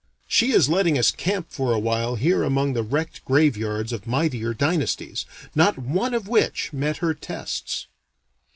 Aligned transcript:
She 0.27 0.51
is 0.51 0.67
letting 0.67 0.97
us 0.97 1.11
camp 1.11 1.51
for 1.51 1.71
awhile 1.73 2.15
here 2.15 2.41
among 2.41 2.73
the 2.73 2.81
wrecked 2.81 3.23
graveyards 3.23 3.93
of 3.93 4.07
mightier 4.07 4.51
dynasties, 4.51 5.27
not 5.53 5.77
one 5.77 6.15
of 6.15 6.27
which 6.27 6.73
met 6.73 6.97
her 7.05 7.13
tests. 7.13 7.85